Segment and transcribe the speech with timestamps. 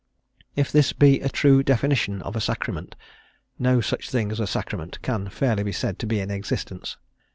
[0.55, 2.95] If this be a true definition of a sacrament,
[3.59, 6.97] no such thing as a sacrament can fairly be said to be in existence.